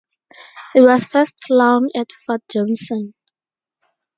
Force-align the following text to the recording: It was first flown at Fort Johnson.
It 0.73 0.81
was 0.81 1.05
first 1.05 1.37
flown 1.45 1.89
at 1.95 2.11
Fort 2.11 2.41
Johnson. 2.51 3.13